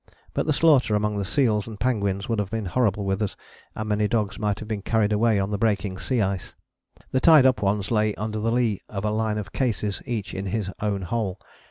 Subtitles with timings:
[0.33, 3.35] But the slaughter among the seals and penguins would have been horrible with us,
[3.75, 6.55] and many dogs might have been carried away on the breaking sea ice.
[7.11, 10.47] The tied up ones lay under the lee of a line of cases, each in
[10.47, 11.39] his own hole.